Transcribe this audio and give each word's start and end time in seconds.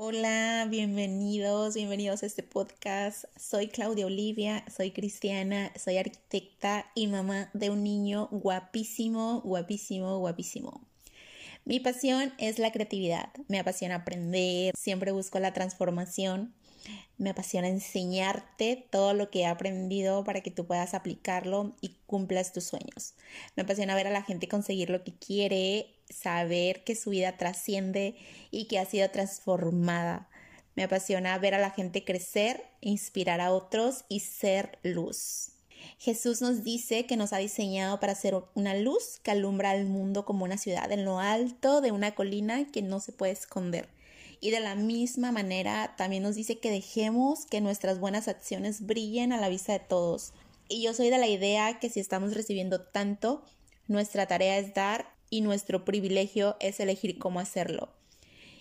Hola, 0.00 0.68
bienvenidos, 0.70 1.74
bienvenidos 1.74 2.22
a 2.22 2.26
este 2.26 2.44
podcast. 2.44 3.24
Soy 3.36 3.66
Claudia 3.66 4.06
Olivia, 4.06 4.64
soy 4.72 4.92
cristiana, 4.92 5.72
soy 5.74 5.96
arquitecta 5.96 6.86
y 6.94 7.08
mamá 7.08 7.50
de 7.52 7.70
un 7.70 7.82
niño 7.82 8.28
guapísimo, 8.30 9.40
guapísimo, 9.40 10.20
guapísimo. 10.20 10.82
Mi 11.64 11.80
pasión 11.80 12.32
es 12.38 12.60
la 12.60 12.70
creatividad, 12.70 13.30
me 13.48 13.58
apasiona 13.58 13.96
aprender, 13.96 14.72
siempre 14.78 15.10
busco 15.10 15.40
la 15.40 15.52
transformación, 15.52 16.54
me 17.16 17.30
apasiona 17.30 17.66
enseñarte 17.66 18.86
todo 18.92 19.14
lo 19.14 19.30
que 19.30 19.40
he 19.40 19.46
aprendido 19.46 20.22
para 20.22 20.42
que 20.42 20.52
tú 20.52 20.64
puedas 20.64 20.94
aplicarlo 20.94 21.74
y 21.80 21.96
cumplas 22.06 22.52
tus 22.52 22.62
sueños. 22.62 23.14
Me 23.56 23.64
apasiona 23.64 23.96
ver 23.96 24.06
a 24.06 24.10
la 24.10 24.22
gente 24.22 24.46
conseguir 24.46 24.90
lo 24.90 25.02
que 25.02 25.12
quiere, 25.12 25.97
saber 26.10 26.84
que 26.84 26.96
su 26.96 27.10
vida 27.10 27.36
trasciende 27.36 28.16
y 28.50 28.66
que 28.66 28.78
ha 28.78 28.84
sido 28.84 29.10
transformada. 29.10 30.28
Me 30.74 30.84
apasiona 30.84 31.38
ver 31.38 31.54
a 31.54 31.58
la 31.58 31.70
gente 31.70 32.04
crecer, 32.04 32.64
inspirar 32.80 33.40
a 33.40 33.52
otros 33.52 34.04
y 34.08 34.20
ser 34.20 34.78
luz. 34.82 35.50
Jesús 35.98 36.40
nos 36.40 36.62
dice 36.62 37.06
que 37.06 37.16
nos 37.16 37.32
ha 37.32 37.38
diseñado 37.38 37.98
para 38.00 38.14
ser 38.14 38.36
una 38.54 38.74
luz 38.74 39.20
que 39.22 39.30
alumbra 39.30 39.70
al 39.70 39.86
mundo 39.86 40.24
como 40.24 40.44
una 40.44 40.58
ciudad 40.58 40.90
en 40.92 41.04
lo 41.04 41.18
alto 41.18 41.80
de 41.80 41.92
una 41.92 42.14
colina 42.14 42.66
que 42.70 42.82
no 42.82 43.00
se 43.00 43.12
puede 43.12 43.32
esconder. 43.32 43.88
Y 44.40 44.50
de 44.50 44.60
la 44.60 44.76
misma 44.76 45.32
manera 45.32 45.94
también 45.96 46.22
nos 46.22 46.36
dice 46.36 46.58
que 46.58 46.70
dejemos 46.70 47.44
que 47.46 47.60
nuestras 47.60 47.98
buenas 47.98 48.28
acciones 48.28 48.86
brillen 48.86 49.32
a 49.32 49.40
la 49.40 49.48
vista 49.48 49.72
de 49.72 49.80
todos. 49.80 50.32
Y 50.68 50.82
yo 50.82 50.94
soy 50.94 51.10
de 51.10 51.18
la 51.18 51.26
idea 51.26 51.80
que 51.80 51.90
si 51.90 51.98
estamos 51.98 52.34
recibiendo 52.34 52.80
tanto, 52.80 53.42
nuestra 53.88 54.26
tarea 54.26 54.58
es 54.58 54.74
dar 54.74 55.17
y 55.30 55.40
nuestro 55.40 55.84
privilegio 55.84 56.56
es 56.60 56.80
elegir 56.80 57.18
cómo 57.18 57.40
hacerlo. 57.40 57.90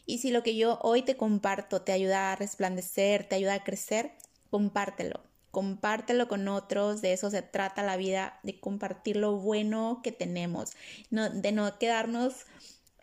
Y 0.06 0.20
si 0.20 0.32
lo 0.32 0.42
que 0.42 0.56
yo 0.56 0.80
hoy 0.82 1.02
te 1.02 1.18
comparto 1.18 1.82
te 1.82 1.92
ayuda 1.92 2.32
a 2.32 2.36
resplandecer, 2.36 3.26
te 3.26 3.36
ayuda 3.36 3.56
a 3.56 3.64
crecer, 3.64 4.14
compártelo. 4.50 5.22
Compártelo 5.52 6.28
con 6.28 6.48
otros, 6.48 7.02
de 7.02 7.14
eso 7.14 7.30
se 7.30 7.42
trata 7.42 7.84
la 7.84 7.98
vida, 7.98 8.40
de 8.44 8.60
compartir 8.60 9.18
lo 9.18 9.38
bueno 9.38 10.02
que 10.04 10.12
tenemos, 10.12 10.72
no, 11.10 11.30
de 11.30 11.52
no 11.52 11.78
quedarnos 11.80 12.46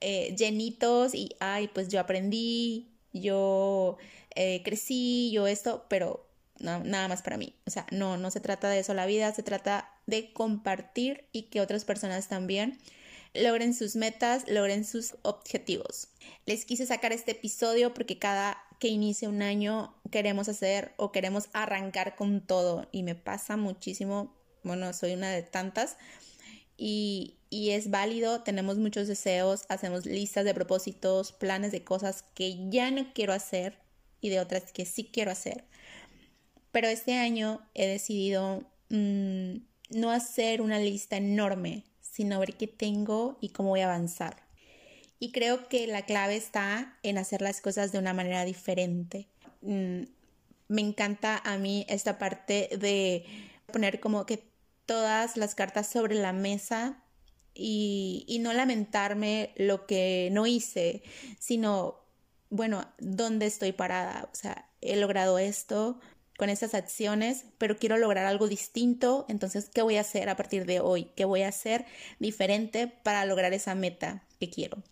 eh, 0.00 0.34
llenitos 0.36 1.14
y, 1.14 1.34
ay, 1.40 1.68
pues 1.68 1.88
yo 1.88 2.00
aprendí, 2.00 2.92
yo 3.12 3.96
eh, 4.34 4.62
crecí, 4.62 5.30
yo 5.32 5.46
esto, 5.46 5.86
pero 5.88 6.26
nada 6.58 7.08
más 7.08 7.22
para 7.22 7.36
mí. 7.36 7.54
O 7.66 7.70
sea, 7.70 7.86
no, 7.90 8.16
no 8.16 8.30
se 8.30 8.40
trata 8.40 8.68
de 8.68 8.78
eso 8.78 8.94
la 8.94 9.06
vida, 9.06 9.32
se 9.34 9.42
trata 9.42 9.90
de 10.06 10.32
compartir 10.32 11.24
y 11.32 11.44
que 11.44 11.60
otras 11.60 11.84
personas 11.84 12.28
también 12.28 12.78
logren 13.34 13.74
sus 13.74 13.96
metas, 13.96 14.48
logren 14.48 14.84
sus 14.84 15.16
objetivos. 15.22 16.08
Les 16.46 16.64
quise 16.64 16.86
sacar 16.86 17.12
este 17.12 17.32
episodio 17.32 17.92
porque 17.92 18.18
cada 18.18 18.58
que 18.78 18.88
inicie 18.88 19.28
un 19.28 19.42
año 19.42 19.94
queremos 20.10 20.48
hacer 20.48 20.92
o 20.96 21.12
queremos 21.12 21.48
arrancar 21.52 22.16
con 22.16 22.40
todo 22.40 22.88
y 22.92 23.02
me 23.02 23.14
pasa 23.14 23.56
muchísimo, 23.56 24.34
bueno, 24.62 24.92
soy 24.92 25.14
una 25.14 25.30
de 25.30 25.42
tantas 25.42 25.96
y, 26.76 27.36
y 27.50 27.70
es 27.70 27.90
válido, 27.90 28.42
tenemos 28.42 28.78
muchos 28.78 29.08
deseos, 29.08 29.64
hacemos 29.68 30.06
listas 30.06 30.44
de 30.44 30.54
propósitos, 30.54 31.32
planes 31.32 31.72
de 31.72 31.84
cosas 31.84 32.24
que 32.34 32.68
ya 32.70 32.90
no 32.90 33.12
quiero 33.14 33.32
hacer 33.32 33.78
y 34.20 34.30
de 34.30 34.40
otras 34.40 34.72
que 34.72 34.86
sí 34.86 35.10
quiero 35.12 35.30
hacer. 35.30 35.64
Pero 36.72 36.88
este 36.88 37.14
año 37.14 37.60
he 37.74 37.86
decidido 37.86 38.64
mm, 38.88 39.56
no 39.90 40.10
hacer 40.10 40.60
una 40.60 40.78
lista 40.78 41.16
enorme, 41.16 41.84
sino 42.14 42.38
ver 42.38 42.56
qué 42.56 42.68
tengo 42.68 43.38
y 43.40 43.48
cómo 43.48 43.70
voy 43.70 43.80
a 43.80 43.86
avanzar. 43.86 44.44
Y 45.18 45.32
creo 45.32 45.68
que 45.68 45.88
la 45.88 46.02
clave 46.02 46.36
está 46.36 46.96
en 47.02 47.18
hacer 47.18 47.42
las 47.42 47.60
cosas 47.60 47.90
de 47.90 47.98
una 47.98 48.14
manera 48.14 48.44
diferente. 48.44 49.26
Mm, 49.62 50.02
me 50.68 50.80
encanta 50.80 51.42
a 51.44 51.58
mí 51.58 51.84
esta 51.88 52.16
parte 52.16 52.68
de 52.78 53.24
poner 53.72 53.98
como 53.98 54.26
que 54.26 54.44
todas 54.86 55.36
las 55.36 55.56
cartas 55.56 55.88
sobre 55.90 56.14
la 56.14 56.32
mesa 56.32 57.02
y, 57.52 58.24
y 58.28 58.38
no 58.38 58.52
lamentarme 58.52 59.52
lo 59.56 59.84
que 59.86 60.28
no 60.30 60.46
hice, 60.46 61.02
sino, 61.40 61.96
bueno, 62.48 62.86
¿dónde 62.98 63.46
estoy 63.46 63.72
parada? 63.72 64.28
O 64.32 64.36
sea, 64.36 64.70
he 64.80 64.94
logrado 64.94 65.40
esto, 65.40 65.98
con 66.36 66.50
esas 66.50 66.74
acciones, 66.74 67.44
pero 67.58 67.76
quiero 67.76 67.96
lograr 67.96 68.26
algo 68.26 68.48
distinto, 68.48 69.24
entonces, 69.28 69.70
¿qué 69.72 69.82
voy 69.82 69.96
a 69.96 70.00
hacer 70.00 70.28
a 70.28 70.36
partir 70.36 70.66
de 70.66 70.80
hoy? 70.80 71.10
¿Qué 71.16 71.24
voy 71.24 71.42
a 71.42 71.48
hacer 71.48 71.86
diferente 72.18 72.88
para 72.88 73.24
lograr 73.24 73.52
esa 73.52 73.74
meta 73.74 74.24
que 74.40 74.50
quiero? 74.50 74.82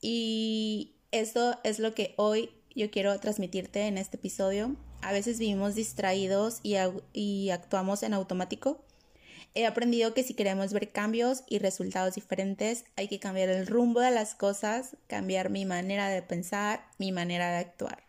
Y 0.00 0.96
eso 1.10 1.58
es 1.64 1.78
lo 1.78 1.94
que 1.94 2.14
hoy 2.16 2.50
yo 2.74 2.90
quiero 2.90 3.18
transmitirte 3.18 3.86
en 3.86 3.96
este 3.96 4.16
episodio. 4.16 4.76
A 5.00 5.12
veces 5.12 5.38
vivimos 5.38 5.74
distraídos 5.74 6.60
y, 6.62 6.76
y 7.12 7.50
actuamos 7.50 8.02
en 8.02 8.12
automático. 8.12 8.84
He 9.54 9.66
aprendido 9.66 10.12
que 10.12 10.24
si 10.24 10.34
queremos 10.34 10.72
ver 10.72 10.90
cambios 10.90 11.44
y 11.48 11.60
resultados 11.60 12.16
diferentes, 12.16 12.84
hay 12.96 13.08
que 13.08 13.20
cambiar 13.20 13.48
el 13.48 13.66
rumbo 13.66 14.00
de 14.00 14.10
las 14.10 14.34
cosas, 14.34 14.96
cambiar 15.06 15.48
mi 15.48 15.64
manera 15.64 16.08
de 16.08 16.22
pensar, 16.22 16.84
mi 16.98 17.12
manera 17.12 17.50
de 17.52 17.58
actuar. 17.58 18.02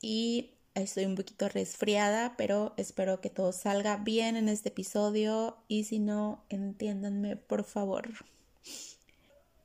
Y 0.00 0.54
Estoy 0.74 1.04
un 1.04 1.16
poquito 1.16 1.48
resfriada, 1.48 2.36
pero 2.36 2.74
espero 2.76 3.20
que 3.20 3.28
todo 3.28 3.50
salga 3.52 3.96
bien 3.96 4.36
en 4.36 4.48
este 4.48 4.68
episodio 4.68 5.56
y 5.66 5.82
si 5.82 5.98
no, 5.98 6.44
entiéndanme 6.48 7.34
por 7.34 7.64
favor. 7.64 8.08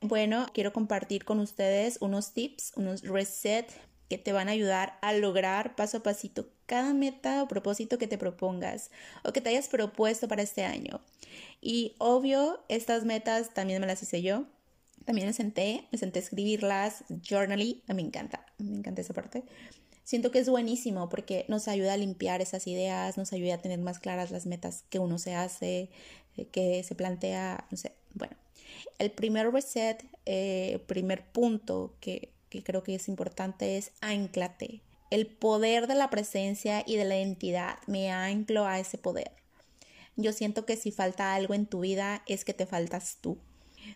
Bueno, 0.00 0.46
quiero 0.52 0.72
compartir 0.72 1.24
con 1.24 1.38
ustedes 1.38 1.98
unos 2.00 2.32
tips, 2.32 2.72
unos 2.74 3.02
resets 3.02 3.74
que 4.08 4.18
te 4.18 4.32
van 4.32 4.48
a 4.48 4.52
ayudar 4.52 4.98
a 5.00 5.12
lograr 5.12 5.76
paso 5.76 5.98
a 5.98 6.02
pasito 6.02 6.48
cada 6.66 6.92
meta 6.92 7.44
o 7.44 7.48
propósito 7.48 7.98
que 7.98 8.08
te 8.08 8.18
propongas 8.18 8.90
o 9.22 9.32
que 9.32 9.40
te 9.40 9.50
hayas 9.50 9.68
propuesto 9.68 10.26
para 10.26 10.42
este 10.42 10.64
año. 10.64 11.00
Y 11.60 11.94
obvio, 11.98 12.64
estas 12.68 13.04
metas 13.04 13.54
también 13.54 13.80
me 13.80 13.86
las 13.86 14.02
hice 14.02 14.22
yo. 14.22 14.46
También 15.04 15.28
me 15.28 15.32
senté, 15.32 15.86
me 15.92 15.98
senté 15.98 16.18
a 16.18 16.22
escribirlas, 16.22 17.04
journally, 17.22 17.84
me 17.86 18.02
encanta, 18.02 18.44
me 18.58 18.78
encanta 18.78 19.02
esa 19.02 19.14
parte 19.14 19.44
siento 20.06 20.30
que 20.30 20.38
es 20.38 20.48
buenísimo 20.48 21.08
porque 21.08 21.44
nos 21.48 21.66
ayuda 21.66 21.94
a 21.94 21.96
limpiar 21.96 22.40
esas 22.40 22.66
ideas, 22.68 23.18
nos 23.18 23.32
ayuda 23.32 23.54
a 23.54 23.58
tener 23.58 23.80
más 23.80 23.98
claras 23.98 24.30
las 24.30 24.46
metas 24.46 24.84
que 24.88 25.00
uno 25.00 25.18
se 25.18 25.34
hace, 25.34 25.90
eh, 26.36 26.46
que 26.46 26.82
se 26.84 26.94
plantea, 26.94 27.66
no 27.70 27.76
sé, 27.76 27.92
bueno. 28.14 28.36
El 28.98 29.10
primer 29.10 29.50
reset, 29.52 30.04
eh, 30.24 30.80
primer 30.86 31.26
punto 31.26 31.94
que, 32.00 32.30
creo 32.64 32.82
que 32.82 32.94
es 32.94 33.08
importante 33.08 33.76
es 33.76 33.90
anclate. 34.00 34.80
El 35.10 35.26
poder 35.26 35.88
de 35.88 35.96
la 35.96 36.08
presencia 36.08 36.84
y 36.86 36.96
de 36.96 37.04
la 37.04 37.18
identidad 37.18 37.78
me 37.86 38.10
anclo 38.10 38.64
a 38.64 38.78
ese 38.78 38.98
poder. 38.98 39.32
Yo 40.14 40.32
siento 40.32 40.64
que 40.64 40.76
si 40.76 40.92
falta 40.92 41.34
algo 41.34 41.52
en 41.52 41.66
tu 41.66 41.80
vida 41.80 42.22
es 42.26 42.44
que 42.44 42.54
te 42.54 42.64
faltas 42.64 43.18
tú. 43.20 43.38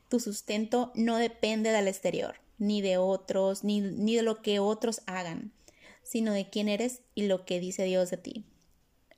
Tu 0.08 0.20
sustento 0.20 0.92
no 0.94 1.16
depende 1.16 1.70
del 1.70 1.88
exterior, 1.88 2.34
ni 2.58 2.82
de 2.82 2.98
otros, 2.98 3.64
ni, 3.64 3.80
ni 3.80 4.16
de 4.16 4.22
lo 4.22 4.42
que 4.42 4.58
otros 4.58 5.02
hagan 5.06 5.52
sino 6.02 6.32
de 6.32 6.48
quién 6.48 6.68
eres 6.68 7.02
y 7.14 7.26
lo 7.26 7.44
que 7.44 7.60
dice 7.60 7.84
Dios 7.84 8.10
de 8.10 8.16
ti. 8.16 8.44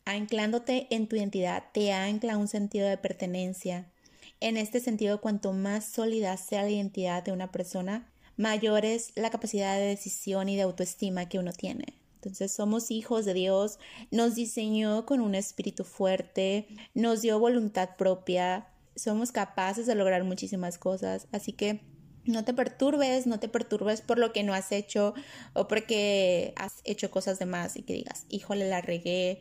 Anclándote 0.05 0.89
en 0.91 1.07
tu 1.09 1.17
identidad 1.17 1.65
te 1.73 1.93
ancla 1.93 2.37
un 2.37 2.49
sentido 2.49 2.89
de 2.89 2.99
pertenencia. 2.99 3.93
En 4.41 4.57
este 4.57 4.81
sentido, 4.81 5.21
cuanto 5.21 5.53
más 5.53 5.85
sólida 5.85 6.37
sea 6.37 6.63
la 6.63 6.71
identidad 6.71 7.23
de 7.23 7.33
una 7.33 7.53
persona, 7.53 8.13
mayor 8.37 8.85
es 8.85 9.13
la 9.15 9.31
capacidad 9.31 9.77
de 9.77 9.87
decisión 9.87 10.49
y 10.49 10.57
de 10.57 10.63
autoestima 10.63 11.29
que 11.29 11.39
uno 11.39 11.53
tiene. 11.53 12.03
Entonces 12.17 12.53
somos 12.53 12.91
hijos 12.91 13.25
de 13.25 13.35
Dios, 13.35 13.79
nos 14.11 14.35
diseñó 14.35 15.07
con 15.07 15.21
un 15.21 15.35
espíritu 15.35 15.85
fuerte, 15.85 16.69
nos 16.95 17.21
dio 17.21 17.39
voluntad 17.39 17.91
propia, 17.97 18.69
somos 18.95 19.33
capaces 19.33 19.87
de 19.87 19.95
lograr 19.95 20.23
muchísimas 20.25 20.79
cosas, 20.79 21.27
así 21.33 21.53
que 21.53 21.81
no 22.25 22.45
te 22.45 22.55
perturbes, 22.55 23.27
no 23.27 23.41
te 23.41 23.49
perturbes 23.49 24.01
por 24.01 24.19
lo 24.19 24.33
que 24.33 24.43
no 24.43 24.55
has 24.55 24.73
hecho 24.73 25.15
o 25.55 25.69
porque 25.69 26.53
has 26.57 26.81
hecho 26.85 27.11
cosas 27.11 27.39
de 27.39 27.47
más 27.47 27.77
y 27.77 27.83
que 27.83 27.95
digas, 27.95 28.27
híjole, 28.29 28.69
la 28.69 28.81
regué, 28.81 29.41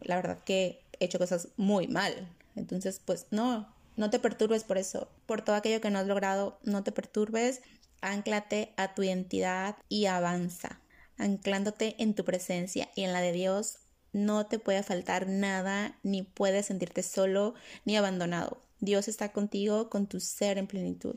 la 0.00 0.16
verdad 0.16 0.38
que 0.44 0.82
he 0.98 1.04
hecho 1.04 1.18
cosas 1.18 1.48
muy 1.56 1.88
mal. 1.88 2.28
Entonces, 2.56 3.00
pues 3.04 3.26
no, 3.30 3.72
no 3.96 4.10
te 4.10 4.18
perturbes 4.18 4.64
por 4.64 4.78
eso, 4.78 5.08
por 5.26 5.42
todo 5.42 5.56
aquello 5.56 5.80
que 5.80 5.90
no 5.90 5.98
has 5.98 6.06
logrado, 6.06 6.58
no 6.62 6.82
te 6.82 6.92
perturbes, 6.92 7.60
anclate 8.00 8.72
a 8.76 8.94
tu 8.94 9.02
identidad 9.02 9.76
y 9.88 10.06
avanza, 10.06 10.80
anclándote 11.18 11.96
en 11.98 12.14
tu 12.14 12.24
presencia 12.24 12.88
y 12.94 13.02
en 13.02 13.12
la 13.12 13.20
de 13.20 13.32
Dios. 13.32 13.78
No 14.12 14.46
te 14.46 14.58
puede 14.58 14.82
faltar 14.82 15.26
nada, 15.26 15.98
ni 16.02 16.22
puedes 16.22 16.66
sentirte 16.66 17.02
solo 17.02 17.54
ni 17.84 17.96
abandonado. 17.96 18.60
Dios 18.80 19.08
está 19.08 19.32
contigo 19.32 19.88
con 19.88 20.06
tu 20.06 20.20
ser 20.20 20.58
en 20.58 20.66
plenitud. 20.66 21.16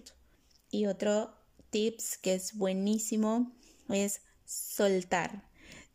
Y 0.76 0.88
otro 0.88 1.34
tips 1.70 2.18
que 2.18 2.34
es 2.34 2.58
buenísimo 2.58 3.54
es 3.88 4.20
soltar. 4.44 5.46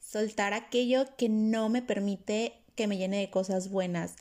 Soltar 0.01 0.55
aquello 0.55 1.05
que 1.19 1.29
no 1.29 1.69
me 1.69 1.83
permite 1.83 2.55
que 2.77 2.87
me 2.87 2.97
llene 2.97 3.19
de 3.19 3.29
cosas 3.29 3.69
buenas. 3.69 4.15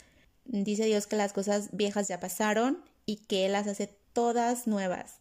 Dice 0.43 0.83
Dios 0.83 1.07
que 1.07 1.15
las 1.15 1.31
cosas 1.31 1.69
viejas 1.71 2.09
ya 2.09 2.19
pasaron 2.19 2.83
y 3.05 3.25
que 3.25 3.45
Él 3.45 3.53
las 3.53 3.67
hace 3.67 3.87
todas 4.11 4.67
nuevas. 4.67 5.19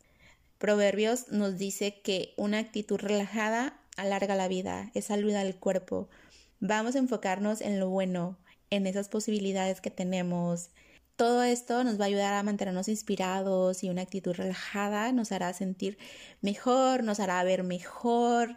Proverbios 0.58 1.28
nos 1.28 1.56
dice 1.56 2.00
que 2.02 2.34
una 2.36 2.58
actitud 2.58 2.98
relajada 2.98 3.78
alarga 3.96 4.34
la 4.34 4.48
vida, 4.48 4.90
es 4.94 5.04
salud 5.04 5.34
al 5.34 5.54
cuerpo. 5.54 6.08
Vamos 6.58 6.96
a 6.96 6.98
enfocarnos 6.98 7.60
en 7.60 7.78
lo 7.78 7.88
bueno, 7.90 8.36
en 8.70 8.88
esas 8.88 9.08
posibilidades 9.08 9.80
que 9.80 9.92
tenemos. 9.92 10.70
Todo 11.18 11.42
esto 11.42 11.82
nos 11.82 11.98
va 11.98 12.04
a 12.04 12.06
ayudar 12.06 12.32
a 12.34 12.44
mantenernos 12.44 12.86
inspirados 12.86 13.82
y 13.82 13.90
una 13.90 14.02
actitud 14.02 14.34
relajada 14.34 15.10
nos 15.10 15.32
hará 15.32 15.52
sentir 15.52 15.98
mejor, 16.42 17.02
nos 17.02 17.18
hará 17.18 17.42
ver 17.42 17.64
mejor, 17.64 18.54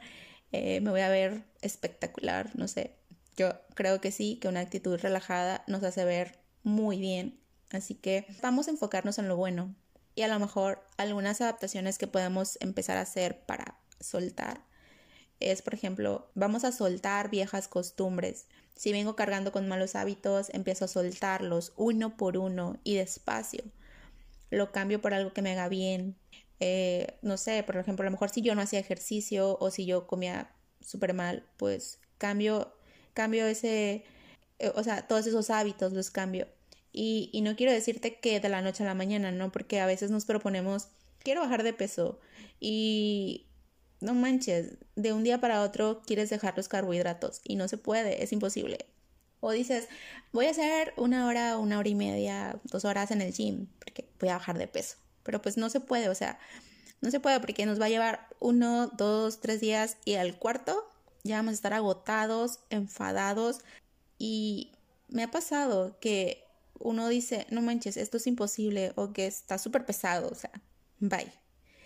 eh, 0.51 0.79
me 0.79 0.91
voy 0.91 1.01
a 1.01 1.09
ver 1.09 1.43
espectacular, 1.61 2.51
no 2.53 2.67
sé. 2.67 2.97
Yo 3.35 3.49
creo 3.73 3.99
que 3.99 4.11
sí, 4.11 4.37
que 4.39 4.47
una 4.47 4.59
actitud 4.59 4.99
relajada 4.99 5.63
nos 5.65 5.81
hace 5.81 6.05
ver 6.05 6.37
muy 6.61 6.99
bien. 6.99 7.39
Así 7.71 7.95
que 7.95 8.27
vamos 8.43 8.67
a 8.67 8.71
enfocarnos 8.71 9.17
en 9.17 9.27
lo 9.27 9.35
bueno 9.35 9.73
y 10.13 10.21
a 10.21 10.27
lo 10.27 10.37
mejor 10.37 10.87
algunas 10.97 11.41
adaptaciones 11.41 11.97
que 11.97 12.05
podemos 12.05 12.59
empezar 12.61 12.97
a 12.97 13.01
hacer 13.01 13.43
para 13.47 13.79
soltar 13.99 14.61
es, 15.39 15.63
por 15.63 15.73
ejemplo, 15.73 16.29
vamos 16.35 16.63
a 16.63 16.71
soltar 16.71 17.31
viejas 17.31 17.67
costumbres. 17.67 18.45
Si 18.81 18.91
vengo 18.91 19.15
cargando 19.15 19.51
con 19.51 19.67
malos 19.67 19.93
hábitos, 19.93 20.49
empiezo 20.55 20.85
a 20.85 20.87
soltarlos 20.87 21.71
uno 21.75 22.17
por 22.17 22.35
uno 22.35 22.79
y 22.83 22.95
despacio. 22.95 23.63
Lo 24.49 24.71
cambio 24.71 24.99
por 25.01 25.13
algo 25.13 25.33
que 25.33 25.43
me 25.43 25.51
haga 25.51 25.69
bien. 25.69 26.17
Eh, 26.59 27.19
no 27.21 27.37
sé, 27.37 27.61
por 27.61 27.77
ejemplo, 27.77 28.01
a 28.01 28.05
lo 28.05 28.11
mejor 28.11 28.31
si 28.31 28.41
yo 28.41 28.55
no 28.55 28.61
hacía 28.61 28.79
ejercicio 28.79 29.55
o 29.59 29.69
si 29.69 29.85
yo 29.85 30.07
comía 30.07 30.55
súper 30.79 31.13
mal, 31.13 31.47
pues 31.57 31.99
cambio, 32.17 32.73
cambio 33.13 33.45
ese, 33.45 34.03
eh, 34.57 34.71
o 34.73 34.81
sea, 34.83 35.07
todos 35.07 35.27
esos 35.27 35.51
hábitos 35.51 35.93
los 35.93 36.09
cambio. 36.09 36.47
Y, 36.91 37.29
y 37.33 37.41
no 37.41 37.55
quiero 37.55 37.71
decirte 37.71 38.15
que 38.19 38.39
de 38.39 38.49
la 38.49 38.63
noche 38.63 38.81
a 38.81 38.87
la 38.87 38.95
mañana, 38.95 39.31
¿no? 39.31 39.51
Porque 39.51 39.79
a 39.79 39.85
veces 39.85 40.09
nos 40.09 40.25
proponemos, 40.25 40.87
quiero 41.19 41.41
bajar 41.41 41.61
de 41.61 41.73
peso 41.73 42.19
y 42.59 43.45
no 44.01 44.13
manches, 44.13 44.77
de 44.95 45.13
un 45.13 45.23
día 45.23 45.39
para 45.39 45.61
otro 45.61 46.01
quieres 46.05 46.29
dejar 46.29 46.57
los 46.57 46.67
carbohidratos 46.67 47.41
y 47.43 47.55
no 47.55 47.67
se 47.67 47.77
puede, 47.77 48.23
es 48.23 48.33
imposible. 48.33 48.85
O 49.39 49.51
dices, 49.51 49.87
voy 50.31 50.47
a 50.47 50.51
hacer 50.51 50.93
una 50.97 51.27
hora, 51.27 51.57
una 51.57 51.79
hora 51.79 51.89
y 51.89 51.95
media, 51.95 52.59
dos 52.63 52.85
horas 52.85 53.11
en 53.11 53.21
el 53.21 53.33
gym, 53.33 53.67
porque 53.79 54.07
voy 54.19 54.29
a 54.29 54.37
bajar 54.37 54.57
de 54.57 54.67
peso. 54.67 54.97
Pero 55.23 55.41
pues 55.41 55.57
no 55.57 55.69
se 55.69 55.79
puede, 55.79 56.09
o 56.09 56.15
sea, 56.15 56.39
no 57.01 57.09
se 57.09 57.19
puede 57.19 57.39
porque 57.39 57.65
nos 57.65 57.79
va 57.79 57.85
a 57.85 57.89
llevar 57.89 58.27
uno, 58.39 58.87
dos, 58.87 59.39
tres 59.39 59.61
días 59.61 59.97
y 60.05 60.15
al 60.15 60.37
cuarto 60.37 60.87
ya 61.23 61.37
vamos 61.37 61.51
a 61.51 61.55
estar 61.55 61.73
agotados, 61.73 62.59
enfadados. 62.69 63.59
Y 64.17 64.71
me 65.09 65.23
ha 65.23 65.31
pasado 65.31 65.97
que 65.99 66.43
uno 66.79 67.07
dice, 67.07 67.47
no 67.49 67.61
manches, 67.61 67.97
esto 67.97 68.17
es 68.17 68.27
imposible 68.27 68.93
o 68.95 69.13
que 69.13 69.27
está 69.27 69.57
súper 69.57 69.85
pesado, 69.85 70.29
o 70.29 70.35
sea, 70.35 70.51
bye. 70.99 71.31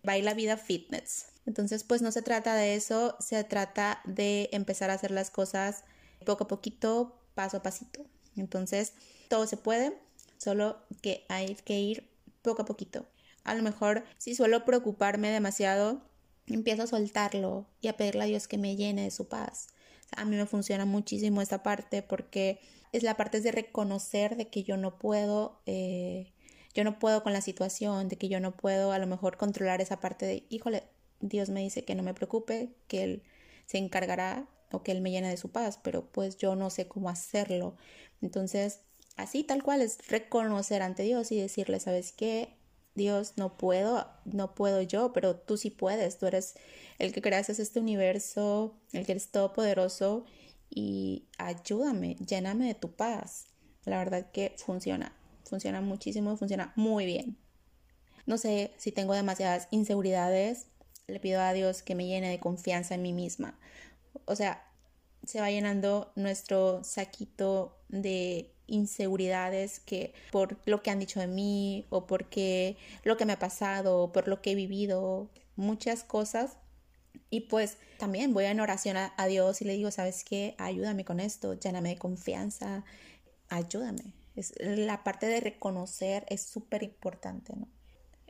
Bye 0.04 0.22
la 0.22 0.34
vida 0.34 0.58
fitness. 0.58 1.28
Entonces, 1.46 1.84
pues 1.84 2.02
no 2.02 2.12
se 2.12 2.22
trata 2.22 2.56
de 2.56 2.76
eso, 2.76 3.16
se 3.20 3.44
trata 3.44 4.02
de 4.06 4.50
empezar 4.52 4.90
a 4.90 4.94
hacer 4.94 5.12
las 5.12 5.30
cosas 5.30 5.84
poco 6.26 6.46
a 6.46 6.48
poquito, 6.48 7.22
paso 7.36 7.58
a 7.58 7.64
pasito. 7.64 8.06
Entonces, 8.36 8.94
todo 9.30 9.48
se 9.48 9.58
puede, 9.58 9.98
solo 10.38 10.78
que 11.02 11.26
hay 11.30 11.56
que 11.56 11.80
ir 11.80 12.10
poco 12.42 12.64
a 12.64 12.66
poquito. 12.66 13.06
A 13.44 13.54
lo 13.54 13.62
mejor, 13.62 14.04
si 14.18 14.36
suelo 14.36 14.66
preocuparme 14.66 15.30
demasiado, 15.30 16.02
empiezo 16.48 16.84
a 16.84 16.88
soltarlo 16.88 17.68
y 17.82 17.88
a 17.88 17.98
pedirle 17.98 18.24
a 18.24 18.28
Dios 18.28 18.48
que 18.48 18.58
me 18.58 18.76
llene 18.76 19.04
de 19.04 19.12
su 19.12 19.28
paz. 19.28 19.68
a 20.16 20.26
mí 20.26 20.36
me 20.36 20.46
funciona 20.46 20.86
muchísimo 20.86 21.42
esta 21.42 21.64
parte 21.64 22.02
porque 22.02 22.60
es 22.92 23.04
la 23.04 23.18
parte 23.18 23.42
de 23.42 23.52
reconocer 23.52 24.38
de 24.38 24.48
que 24.48 24.64
yo 24.64 24.78
no 24.78 24.98
puedo, 24.98 25.62
eh, 25.66 26.32
yo 26.74 26.84
no 26.84 27.00
puedo 27.00 27.24
con 27.24 27.34
la 27.34 27.42
situación, 27.42 28.08
de 28.08 28.18
que 28.18 28.30
yo 28.30 28.40
no 28.40 28.56
puedo 28.56 28.92
a 28.92 29.00
lo 29.00 29.08
mejor 29.08 29.38
controlar 29.38 29.82
esa 29.82 30.00
parte 30.00 30.26
de, 30.26 30.46
híjole, 30.50 30.84
Dios 31.20 31.50
me 31.50 31.62
dice 31.62 31.86
que 31.86 31.96
no 31.96 32.04
me 32.04 32.14
preocupe, 32.14 32.76
que 32.88 33.04
Él 33.04 33.24
se 33.66 33.78
encargará 33.78 34.48
o 34.72 34.84
que 34.84 34.92
Él 34.92 35.02
me 35.02 35.12
llene 35.12 35.30
de 35.30 35.38
su 35.38 35.52
paz, 35.52 35.80
pero 35.82 36.12
pues 36.12 36.38
yo 36.38 36.56
no 36.56 36.70
sé 36.70 36.88
cómo 36.88 37.10
hacerlo. 37.10 37.76
Entonces, 38.22 38.82
así 39.16 39.44
tal 39.44 39.64
cual 39.64 39.82
es 39.82 40.08
reconocer 40.08 40.82
ante 40.82 41.04
Dios 41.04 41.32
y 41.32 41.40
decirle, 41.40 41.80
¿sabes 41.80 42.12
qué? 42.12 42.58
Dios, 42.96 43.34
no 43.36 43.58
puedo, 43.58 44.08
no 44.24 44.56
puedo 44.56 44.82
yo, 44.82 45.12
pero 45.12 45.36
tú 45.36 45.58
sí 45.58 45.70
puedes, 45.70 46.18
tú 46.18 46.28
eres 46.28 46.56
el 46.98 47.12
que 47.12 47.22
creas 47.22 47.50
este 47.50 47.80
universo, 47.80 48.80
el 48.94 49.06
que 49.06 49.12
eres 49.12 49.32
todopoderoso 49.32 50.26
y 50.70 51.28
ayúdame, 51.38 52.16
lléname 52.16 52.68
de 52.68 52.76
tu 52.76 52.96
paz. 52.96 53.48
La 53.84 53.98
verdad 53.98 54.32
que 54.32 54.56
funciona, 54.58 55.14
funciona 55.44 55.82
muchísimo, 55.82 56.38
funciona 56.38 56.72
muy 56.76 57.06
bien. 57.06 57.38
No 58.26 58.38
sé 58.38 58.74
si 58.78 58.92
tengo 58.92 59.14
demasiadas 59.14 59.68
inseguridades, 59.72 60.68
le 61.08 61.20
pido 61.20 61.42
a 61.42 61.54
Dios 61.54 61.82
que 61.82 61.96
me 61.96 62.08
llene 62.08 62.30
de 62.30 62.40
confianza 62.40 62.96
en 62.96 63.02
mí 63.02 63.14
misma. 63.14 63.58
O 64.26 64.36
sea, 64.36 64.66
se 65.26 65.40
va 65.40 65.52
llenando 65.52 66.12
nuestro 66.16 66.84
saquito 66.84 67.78
de 67.90 68.52
inseguridades 68.68 69.80
que 69.80 70.14
por 70.32 70.58
lo 70.66 70.82
que 70.82 70.90
han 70.90 71.00
dicho 71.00 71.20
de 71.20 71.28
mí 71.28 71.86
o 71.90 72.08
porque 72.08 72.78
lo 73.04 73.18
que 73.18 73.26
me 73.26 73.34
ha 73.34 73.40
pasado 73.40 74.02
o 74.02 74.12
por 74.12 74.28
lo 74.28 74.42
que 74.42 74.52
he 74.52 74.56
vivido, 74.56 75.30
muchas 75.56 76.04
cosas. 76.04 76.58
Y 77.30 77.42
pues 77.42 77.78
también 77.98 78.34
voy 78.34 78.46
en 78.46 78.60
oración 78.60 78.98
a, 78.98 79.28
Dios 79.28 79.62
y 79.62 79.66
le 79.66 79.74
digo, 79.74 79.92
¿sabes 79.92 80.24
qué? 80.24 80.56
Ayúdame 80.58 81.06
con 81.06 81.20
esto, 81.20 81.54
lléname 81.54 81.90
de 81.90 81.98
confianza, 81.98 82.84
ayúdame. 83.50 84.14
Es, 84.36 84.54
la 84.60 85.04
parte 85.04 85.28
de 85.28 85.40
reconocer 85.40 86.26
es 86.30 86.42
súper 86.42 86.84
importante, 86.84 87.56
¿no? 87.56 87.68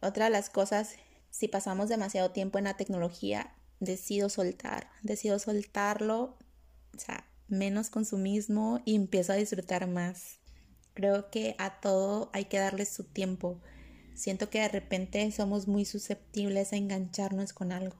Otra 0.01 0.25
de 0.25 0.31
las 0.31 0.50
cosas 0.50 0.95
si 1.36 1.50
pasamos 1.50 1.90
demasiado 1.90 2.32
tiempo 2.32 2.60
en 2.60 2.64
la 2.64 2.78
tecnología, 2.78 3.54
decido 3.82 4.30
soltar, 4.30 4.90
decido 5.04 5.38
soltarlo, 5.38 6.38
o 6.96 6.98
sea, 6.98 7.28
menos 7.50 7.90
consumismo 7.90 8.82
y 8.86 8.96
empiezo 8.96 9.34
a 9.34 9.36
disfrutar 9.36 9.86
más. 9.86 10.38
Creo 10.94 11.30
que 11.32 11.58
a 11.58 11.82
todo 11.82 12.30
hay 12.32 12.46
que 12.46 12.58
darle 12.58 12.86
su 12.86 13.04
tiempo. 13.04 13.60
Siento 14.14 14.50
que 14.50 14.62
de 14.62 14.70
repente 14.70 15.30
somos 15.34 15.68
muy 15.68 15.84
susceptibles 15.84 16.72
a 16.72 16.78
engancharnos 16.78 17.52
con 17.52 17.74
algo. 17.74 17.98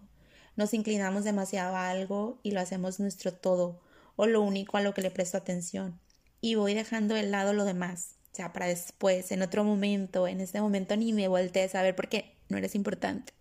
Nos 0.56 0.74
inclinamos 0.74 1.26
demasiado 1.26 1.76
a 1.76 1.90
algo 1.90 2.40
y 2.42 2.52
lo 2.52 2.62
hacemos 2.62 3.02
nuestro 3.02 3.34
todo 3.34 3.82
o 4.16 4.28
lo 4.28 4.44
único 4.44 4.78
a 4.78 4.82
lo 4.82 4.94
que 4.94 5.02
le 5.02 5.12
presto 5.12 5.36
atención. 5.36 6.00
Y 6.40 6.56
voy 6.56 6.74
dejando 6.74 7.16
de 7.16 7.24
lado 7.24 7.52
lo 7.52 7.66
demás. 7.66 8.16
O 8.32 8.36
sea, 8.36 8.54
para 8.54 8.68
después, 8.68 9.34
en 9.34 9.42
otro 9.42 9.66
momento, 9.66 10.26
en 10.26 10.40
este 10.40 10.62
momento 10.62 10.96
ni 10.96 11.12
me 11.12 11.28
voltees 11.28 11.76
a 11.76 11.82
ver 11.82 11.98
porque 11.98 12.35
no 12.50 12.58
eres 12.58 12.76
importante. 12.76 13.34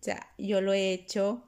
O 0.00 0.04
sea, 0.04 0.28
yo 0.38 0.60
lo 0.60 0.72
he 0.72 0.92
hecho 0.92 1.44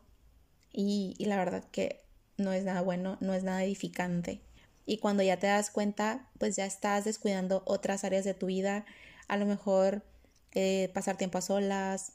y, 0.72 1.14
la 1.18 1.36
verdad 1.36 1.64
que 1.70 2.02
no 2.36 2.52
es 2.52 2.64
nada 2.64 2.82
bueno, 2.82 3.16
no 3.20 3.34
es 3.34 3.44
nada 3.44 3.64
edificante. 3.64 4.40
Y 4.86 4.98
cuando 4.98 5.22
ya 5.22 5.38
te 5.38 5.46
das 5.46 5.70
cuenta, 5.70 6.29
pues 6.38 6.56
ya 6.56 6.67
estás 6.67 7.05
descuidando 7.05 7.62
otras 7.67 8.05
áreas 8.05 8.24
de 8.24 8.34
tu 8.34 8.46
vida, 8.46 8.84
a 9.29 9.36
lo 9.36 9.46
mejor 9.46 10.02
eh, 10.52 10.90
pasar 10.93 11.17
tiempo 11.17 11.38
a 11.38 11.43
solas, 11.43 12.12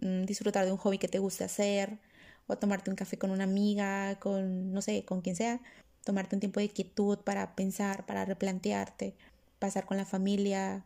mm, 0.00 0.24
disfrutar 0.24 0.66
de 0.66 0.72
un 0.72 0.78
hobby 0.78 0.98
que 0.98 1.08
te 1.08 1.18
guste 1.18 1.44
hacer, 1.44 1.98
o 2.46 2.56
tomarte 2.58 2.90
un 2.90 2.96
café 2.96 3.18
con 3.18 3.30
una 3.30 3.44
amiga, 3.44 4.18
con, 4.20 4.72
no 4.72 4.82
sé, 4.82 5.04
con 5.04 5.20
quien 5.20 5.36
sea, 5.36 5.60
tomarte 6.04 6.36
un 6.36 6.40
tiempo 6.40 6.60
de 6.60 6.68
quietud 6.68 7.18
para 7.18 7.54
pensar, 7.54 8.06
para 8.06 8.24
replantearte, 8.24 9.14
pasar 9.58 9.86
con 9.86 9.96
la 9.96 10.04
familia, 10.04 10.84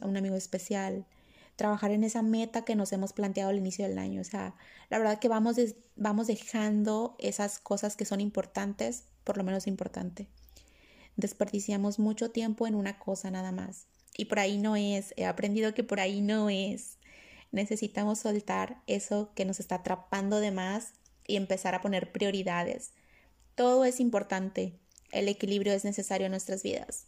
a 0.00 0.06
un 0.06 0.16
amigo 0.16 0.36
especial, 0.36 1.06
trabajar 1.58 1.90
en 1.90 2.04
esa 2.04 2.22
meta 2.22 2.64
que 2.64 2.76
nos 2.76 2.92
hemos 2.92 3.12
planteado 3.12 3.50
al 3.50 3.56
inicio 3.56 3.86
del 3.86 3.98
año. 3.98 4.20
O 4.20 4.24
sea, 4.24 4.54
la 4.90 4.98
verdad 4.98 5.18
que 5.18 5.26
vamos, 5.26 5.56
vamos 5.96 6.28
dejando 6.28 7.16
esas 7.18 7.58
cosas 7.58 7.96
que 7.96 8.04
son 8.04 8.20
importantes, 8.20 9.06
por 9.24 9.36
lo 9.36 9.42
menos 9.42 9.66
importante. 9.66 10.28
Desperdiciamos 11.16 11.98
mucho 11.98 12.30
tiempo 12.30 12.68
en 12.68 12.76
una 12.76 13.00
cosa 13.00 13.32
nada 13.32 13.50
más. 13.50 13.88
Y 14.16 14.26
por 14.26 14.38
ahí 14.38 14.56
no 14.56 14.76
es. 14.76 15.12
He 15.16 15.26
aprendido 15.26 15.74
que 15.74 15.82
por 15.82 15.98
ahí 15.98 16.20
no 16.20 16.48
es. 16.48 16.98
Necesitamos 17.50 18.20
soltar 18.20 18.80
eso 18.86 19.32
que 19.34 19.44
nos 19.44 19.58
está 19.58 19.76
atrapando 19.76 20.38
de 20.38 20.52
más 20.52 20.92
y 21.26 21.34
empezar 21.34 21.74
a 21.74 21.80
poner 21.80 22.12
prioridades. 22.12 22.92
Todo 23.56 23.84
es 23.84 23.98
importante. 23.98 24.78
El 25.10 25.26
equilibrio 25.26 25.72
es 25.72 25.84
necesario 25.84 26.26
en 26.26 26.32
nuestras 26.32 26.62
vidas. 26.62 27.06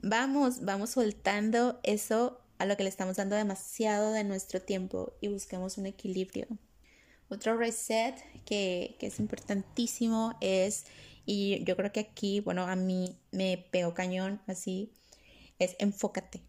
Vamos, 0.00 0.64
vamos 0.64 0.90
soltando 0.90 1.78
eso 1.82 2.41
a 2.62 2.64
lo 2.64 2.76
que 2.76 2.84
le 2.84 2.88
estamos 2.88 3.16
dando 3.16 3.34
demasiado 3.34 4.12
de 4.12 4.22
nuestro 4.22 4.62
tiempo 4.62 5.14
y 5.20 5.26
busquemos 5.26 5.78
un 5.78 5.86
equilibrio. 5.86 6.46
Otro 7.28 7.56
reset 7.56 8.14
que, 8.44 8.96
es 9.00 9.18
importantísimo 9.18 10.36
es, 10.40 10.84
y 11.26 11.64
yo 11.64 11.76
creo 11.76 11.90
que 11.90 11.98
aquí, 11.98 12.38
bueno, 12.38 12.62
a 12.62 12.76
mí 12.76 13.18
me 13.32 13.66
pegó 13.72 13.94
cañón 13.94 14.40
así, 14.46 14.92
es 15.58 15.74
enfócate. 15.80 16.40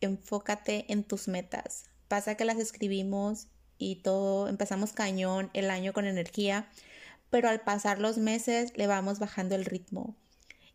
Enfócate 0.00 0.90
en 0.90 1.04
tus 1.04 1.28
metas. 1.28 1.84
Pasa 2.08 2.34
que 2.34 2.46
las 2.46 2.56
escribimos 2.56 3.48
y 3.76 3.96
todo, 3.96 4.48
empezamos 4.48 4.94
cañón 4.94 5.50
el 5.52 5.70
año 5.70 5.92
con 5.92 6.06
energía, 6.06 6.66
pero 7.28 7.50
al 7.50 7.60
pasar 7.60 7.98
los 7.98 8.16
meses 8.16 8.72
le 8.74 8.86
vamos 8.86 9.18
bajando 9.18 9.54
el 9.54 9.66
ritmo 9.66 10.16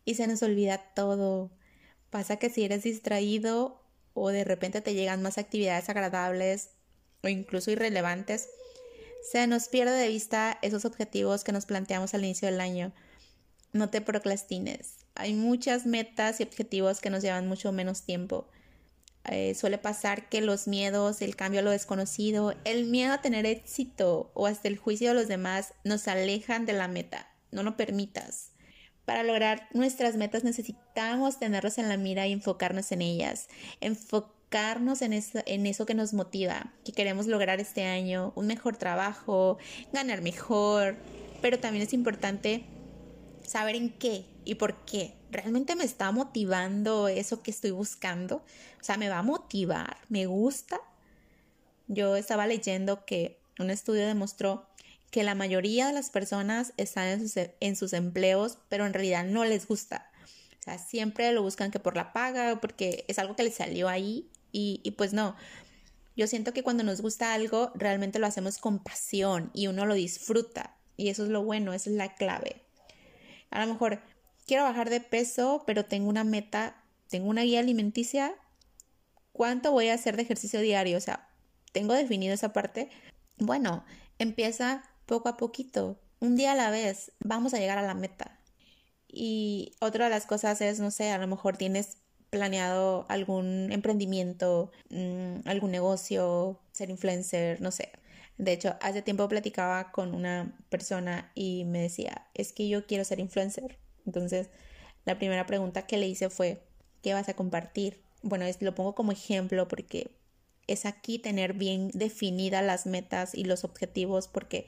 y 0.05 0.13
se 0.13 0.27
nos 0.27 0.43
olvida 0.43 0.77
todo. 0.93 1.50
Pasa 2.12 2.38
que 2.38 2.51
si 2.51 2.63
eres 2.63 2.84
distraído 2.84 3.87
o 4.19 4.29
de 4.29 4.43
repente 4.43 4.81
te 4.81 4.95
llegan 4.95 5.21
más 5.21 5.38
actividades 5.38 5.89
agradables 5.89 6.71
o 7.21 7.27
incluso 7.27 7.71
irrelevantes, 7.71 8.50
Se 9.31 9.45
nos 9.45 9.67
pierde 9.67 9.91
de 9.91 10.07
vista 10.07 10.57
esos 10.62 10.86
objetivos 10.86 11.43
que 11.43 11.51
nos 11.51 11.65
planteamos 11.65 12.13
al 12.13 12.24
inicio 12.24 12.47
del 12.47 12.62
año. 12.62 12.93
No 13.74 13.89
te 13.89 14.00
procrastines. 14.00 15.00
Hay 15.15 15.33
muchas 15.33 15.86
metas 15.86 16.39
y 16.39 16.43
objetivos 16.43 17.01
que 17.01 17.09
nos 17.09 17.24
llevan 17.24 17.47
mucho 17.47 17.71
menos 17.71 18.03
tiempo. 18.03 18.47
Eh, 19.25 19.53
suele 19.53 19.77
pasar 19.77 20.29
que 20.29 20.39
los 20.41 20.67
miedos, 20.67 21.21
el 21.21 21.36
cambio 21.36 21.59
a 21.59 21.63
lo 21.63 21.71
desconocido, 21.71 22.53
el 22.63 22.86
miedo 22.86 23.13
a 23.13 23.21
tener 23.21 23.45
éxito 23.45 24.31
o 24.33 24.47
hasta 24.47 24.69
el 24.69 24.77
juicio 24.77 25.09
de 25.09 25.15
los 25.15 25.27
demás 25.27 25.74
nos 25.83 26.07
alejan 26.07 26.65
de 26.65 26.74
la 26.74 26.88
meta. 26.88 27.27
No 27.51 27.63
lo 27.63 27.75
permitas. 27.75 28.51
Para 29.07 29.23
lograr 29.23 29.69
nuestras 29.71 30.17
metas 30.17 30.43
necesitamos 30.43 31.39
tenerlos 31.39 31.77
en 31.77 31.87
la 31.87 31.95
mira 31.95 32.27
y 32.27 32.33
enfocarnos 32.33 32.91
en 32.91 33.01
ellas. 33.01 33.47
Enfocarnos 33.79 35.01
en 35.01 35.13
eso, 35.13 35.39
en 35.45 35.65
eso 35.65 35.85
que 35.85 35.93
nos 35.93 36.13
motiva, 36.13 36.73
que 36.83 36.91
queremos 36.91 37.25
lograr 37.25 37.61
este 37.61 37.85
año, 37.85 38.33
un 38.35 38.47
mejor 38.47 38.75
trabajo, 38.75 39.59
ganar 39.93 40.21
mejor. 40.21 40.97
Pero 41.41 41.57
también 41.57 41.87
es 41.87 41.93
importante 41.93 42.65
saber 43.45 43.77
en 43.77 43.91
qué 43.91 44.25
y 44.43 44.55
por 44.55 44.75
qué. 44.83 45.13
¿Realmente 45.31 45.77
me 45.77 45.85
está 45.85 46.11
motivando 46.11 47.07
eso 47.07 47.41
que 47.41 47.51
estoy 47.51 47.71
buscando? 47.71 48.43
O 48.81 48.83
sea, 48.83 48.97
¿me 48.97 49.07
va 49.07 49.19
a 49.19 49.23
motivar? 49.23 49.99
¿Me 50.09 50.25
gusta? 50.25 50.81
Yo 51.87 52.17
estaba 52.17 52.45
leyendo 52.45 53.05
que 53.05 53.39
un 53.57 53.69
estudio 53.69 54.05
demostró 54.05 54.67
que 55.11 55.23
la 55.23 55.35
mayoría 55.35 55.87
de 55.87 55.93
las 55.93 56.09
personas 56.09 56.73
están 56.77 57.07
en 57.07 57.27
sus, 57.27 57.49
en 57.59 57.75
sus 57.75 57.93
empleos, 57.93 58.57
pero 58.69 58.85
en 58.85 58.93
realidad 58.93 59.25
no 59.25 59.45
les 59.45 59.67
gusta. 59.67 60.09
O 60.59 60.63
sea, 60.63 60.77
siempre 60.77 61.31
lo 61.31 61.41
buscan 61.43 61.71
que 61.71 61.79
por 61.79 61.95
la 61.95 62.13
paga, 62.13 62.59
porque 62.59 63.05
es 63.07 63.19
algo 63.19 63.35
que 63.35 63.43
les 63.43 63.55
salió 63.55 63.87
ahí 63.87 64.29
y, 64.51 64.81
y 64.83 64.91
pues 64.91 65.13
no. 65.13 65.35
Yo 66.15 66.27
siento 66.27 66.51
que 66.51 66.63
cuando 66.63 66.83
nos 66.83 67.01
gusta 67.01 67.33
algo, 67.33 67.71
realmente 67.75 68.19
lo 68.19 68.27
hacemos 68.27 68.57
con 68.57 68.79
pasión 68.79 69.51
y 69.53 69.67
uno 69.67 69.85
lo 69.85 69.93
disfruta. 69.93 70.75
Y 70.97 71.09
eso 71.09 71.23
es 71.23 71.29
lo 71.29 71.43
bueno, 71.43 71.73
esa 71.73 71.89
es 71.89 71.95
la 71.95 72.15
clave. 72.15 72.63
A 73.51 73.63
lo 73.63 73.71
mejor 73.71 74.01
quiero 74.45 74.63
bajar 74.63 74.89
de 74.89 74.99
peso, 74.99 75.63
pero 75.67 75.85
tengo 75.85 76.09
una 76.09 76.23
meta, 76.23 76.83
tengo 77.07 77.29
una 77.29 77.43
guía 77.43 77.59
alimenticia. 77.59 78.33
¿Cuánto 79.31 79.71
voy 79.71 79.89
a 79.89 79.93
hacer 79.93 80.15
de 80.15 80.23
ejercicio 80.23 80.59
diario? 80.59 80.97
O 80.97 81.01
sea, 81.01 81.29
tengo 81.71 81.93
definido 81.93 82.33
esa 82.33 82.51
parte. 82.51 82.89
Bueno, 83.37 83.85
empieza 84.17 84.83
poco 85.07 85.29
a 85.29 85.37
poquito, 85.37 85.99
un 86.19 86.35
día 86.35 86.51
a 86.51 86.55
la 86.55 86.69
vez, 86.69 87.11
vamos 87.19 87.53
a 87.53 87.57
llegar 87.57 87.79
a 87.79 87.81
la 87.81 87.95
meta. 87.95 88.39
Y 89.07 89.73
otra 89.79 90.05
de 90.05 90.11
las 90.11 90.27
cosas 90.27 90.61
es, 90.61 90.79
no 90.79 90.91
sé, 90.91 91.11
a 91.11 91.17
lo 91.17 91.27
mejor 91.27 91.57
tienes 91.57 91.97
planeado 92.29 93.05
algún 93.09 93.71
emprendimiento, 93.71 94.71
mm, 94.89 95.47
algún 95.47 95.71
negocio, 95.71 96.59
ser 96.71 96.89
influencer, 96.89 97.61
no 97.61 97.71
sé. 97.71 97.89
De 98.37 98.51
hecho, 98.51 98.75
hace 98.81 99.01
tiempo 99.01 99.27
platicaba 99.29 99.91
con 99.91 100.13
una 100.13 100.55
persona 100.69 101.31
y 101.33 101.63
me 101.65 101.81
decía, 101.81 102.27
es 102.33 102.51
que 102.51 102.67
yo 102.67 102.85
quiero 102.85 103.03
ser 103.03 103.19
influencer. 103.19 103.79
Entonces, 104.05 104.49
la 105.05 105.17
primera 105.17 105.45
pregunta 105.45 105.87
que 105.87 105.97
le 105.97 106.07
hice 106.07 106.29
fue, 106.29 106.61
¿qué 107.01 107.13
vas 107.13 107.29
a 107.29 107.33
compartir? 107.35 108.03
Bueno, 108.21 108.45
es, 108.45 108.61
lo 108.61 108.75
pongo 108.75 108.93
como 108.93 109.11
ejemplo 109.11 109.67
porque 109.67 110.11
es 110.67 110.85
aquí 110.85 111.17
tener 111.17 111.53
bien 111.53 111.89
definidas 111.93 112.63
las 112.63 112.85
metas 112.85 113.33
y 113.33 113.45
los 113.45 113.63
objetivos 113.63 114.27
porque 114.27 114.67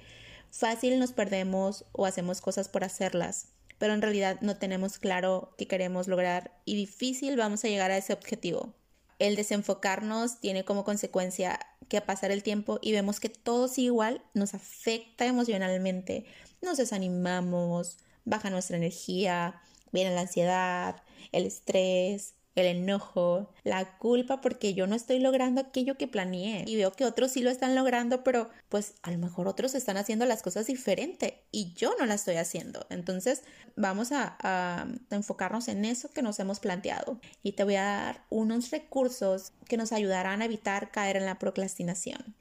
fácil 0.51 1.00
nos 1.00 1.12
perdemos 1.12 1.86
o 1.91 2.06
hacemos 2.06 2.41
cosas 2.41 2.70
por 2.70 2.84
hacerlas, 2.84 3.50
pero 3.77 3.94
en 3.94 4.01
realidad 4.01 4.39
no 4.41 4.58
tenemos 4.58 5.00
claro 5.00 5.53
qué 5.58 5.68
queremos 5.68 6.08
lograr 6.08 6.60
y 6.65 6.75
difícil 6.75 7.36
vamos 7.38 7.63
a 7.63 7.68
llegar 7.68 7.91
a 7.91 7.98
ese 7.98 8.13
objetivo. 8.13 8.74
El 9.20 9.36
desenfocarnos 9.36 10.39
tiene 10.39 10.63
como 10.63 10.84
consecuencia 10.84 11.60
que 11.88 11.98
a 11.98 12.06
pasar 12.06 12.32
el 12.32 12.44
tiempo 12.44 12.79
y 12.82 12.91
vemos 12.91 13.20
que 13.20 13.29
todo 13.29 13.68
sigue 13.68 13.88
igual, 13.88 14.24
nos 14.34 14.53
afecta 14.53 15.25
emocionalmente, 15.25 16.25
nos 16.62 16.77
desanimamos, 16.77 17.98
baja 18.25 18.50
nuestra 18.50 18.77
energía, 18.77 19.62
viene 19.91 20.13
la 20.13 20.22
ansiedad, 20.22 21.01
el 21.32 21.46
estrés, 21.46 22.36
el 22.60 22.68
enojo, 22.68 23.50
la 23.63 23.98
culpa 23.98 24.42
porque 24.42 24.74
yo 24.74 24.88
no 24.88 24.96
estoy 24.96 25.20
logrando 25.20 25.62
aquello 25.62 25.98
que 25.98 26.08
planeé 26.08 26.63
y 26.68 26.75
veo 26.75 26.92
que 26.92 27.06
otros 27.06 27.32
sí 27.32 27.42
lo 27.42 27.50
están 27.50 27.75
logrando, 27.75 28.24
pero 28.24 28.50
pues 28.70 28.96
a 29.01 29.12
lo 29.12 29.18
mejor 29.18 29.48
otros 29.48 29.75
están 29.75 29.98
haciendo 29.98 30.25
las 30.25 30.42
cosas 30.42 30.68
diferente 30.68 31.42
y 31.51 31.74
yo 31.74 31.94
no 32.00 32.06
las 32.06 32.22
estoy 32.22 32.36
haciendo. 32.36 32.86
Entonces 32.89 33.44
vamos 33.75 34.12
a, 34.12 34.38
a 34.42 34.88
enfocarnos 35.10 35.68
en 35.68 35.86
eso 35.86 36.10
que 36.10 36.22
nos 36.22 36.39
hemos 36.39 36.60
planteado 36.60 37.20
y 37.44 37.54
te 37.54 37.63
voy 37.63 37.75
a 37.75 37.84
dar 37.84 38.25
unos 38.30 38.72
recursos 38.72 39.54
que 39.68 39.78
nos 39.78 39.92
ayudarán 39.92 40.42
a 40.42 40.46
evitar 40.46 40.92
caer 40.92 41.18
en 41.18 41.25
la 41.25 41.39
procrastinación. 41.39 42.36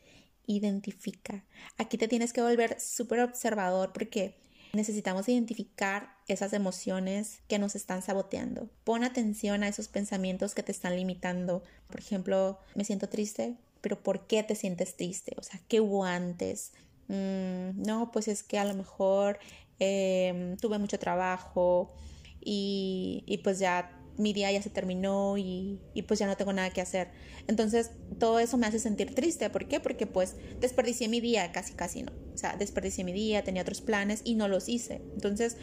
Identifica. 0.47 1.45
Aquí 1.77 1.99
te 1.99 2.09
tienes 2.09 2.33
que 2.33 2.41
volver 2.43 2.81
súper 2.81 3.21
observador 3.21 3.93
porque 3.93 4.35
Necesitamos 4.73 5.29
identificar 5.29 6.17
esas 6.27 6.53
emociones 6.53 7.41
que 7.49 7.59
nos 7.59 7.75
están 7.75 8.03
saboteando. 8.03 8.69
Pon 8.85 9.05
atención 9.05 9.63
a 9.63 9.69
esos 9.69 9.89
pensamientos 9.89 10.55
que 10.55 10.63
te 10.63 10.73
están 10.73 10.97
limitando. 10.97 11.63
Por 11.87 12.01
ejemplo, 12.01 12.59
me 12.75 12.85
siento 12.85 13.09
triste, 13.09 13.57
pero 13.81 14.03
¿por 14.03 14.27
qué 14.27 14.43
te 14.43 14.55
sientes 14.55 14.97
triste? 14.97 15.35
O 15.39 15.43
sea, 15.43 15.61
¿qué 15.69 15.81
hubo 15.81 16.05
antes? 16.05 16.73
Mm, 17.09 17.83
no, 17.83 18.11
pues 18.13 18.29
es 18.29 18.43
que 18.43 18.59
a 18.59 18.65
lo 18.65 18.75
mejor 18.75 19.39
em, 19.79 20.57
tuve 20.59 20.79
mucho 20.79 20.99
trabajo 20.99 21.95
y, 22.41 23.25
y 23.27 23.39
pues 23.39 23.59
ya 23.59 23.98
mi 24.19 24.33
día 24.33 24.53
ya 24.53 24.61
se 24.61 24.69
terminó 24.69 25.39
y, 25.39 25.81
y, 25.95 26.03
pues 26.03 26.19
ya 26.19 26.27
no 26.27 26.37
tengo 26.37 26.53
nada 26.53 26.71
que 26.71 26.81
hacer. 26.81 27.09
Entonces, 27.47 27.93
todo 28.19 28.39
eso 28.41 28.57
me 28.59 28.67
hace 28.67 28.79
sentir 28.79 29.15
triste. 29.15 29.49
¿Por 29.49 29.69
qué? 29.69 29.81
Porque 29.81 30.07
pues 30.07 30.35
desperdicié 30.61 31.09
mi 31.09 31.21
día, 31.21 31.51
casi, 31.53 31.73
casi 31.75 32.03
no. 32.03 32.13
O 32.35 32.37
sea, 32.37 32.57
desperdicié 32.57 33.05
mi 33.05 33.13
día, 33.13 33.45
tenía 33.45 33.63
otros 33.63 33.81
planes 33.81 34.21
y 34.25 34.35
no 34.35 34.49
los 34.49 34.69
hice. 34.69 35.01
Entonces, 35.15 35.57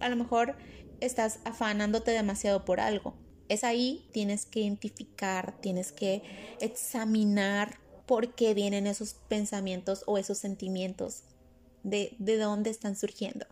a 0.00 0.08
lo 0.08 0.16
mejor 0.16 0.56
estás 1.00 1.40
afanándote 1.44 2.10
demasiado 2.10 2.64
por 2.64 2.80
algo. 2.80 3.14
Es 3.48 3.64
ahí, 3.64 4.08
tienes 4.12 4.46
que 4.46 4.60
identificar, 4.60 5.60
tienes 5.60 5.90
que 5.92 6.22
examinar 6.60 7.78
por 8.06 8.34
qué 8.34 8.54
vienen 8.54 8.86
esos 8.86 9.14
pensamientos 9.14 10.04
o 10.06 10.18
esos 10.18 10.38
sentimientos, 10.38 11.24
de, 11.82 12.14
de 12.18 12.36
dónde 12.36 12.70
están 12.70 12.96
surgiendo. 12.96 13.46